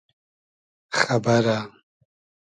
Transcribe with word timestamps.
خئبئرۂ 0.97 1.57